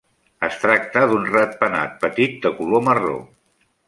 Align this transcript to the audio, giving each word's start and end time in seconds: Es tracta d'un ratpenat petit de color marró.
Es 0.45 0.55
tracta 0.61 1.03
d'un 1.11 1.27
ratpenat 1.35 1.93
petit 2.05 2.39
de 2.47 2.53
color 2.63 2.83
marró. 2.89 3.15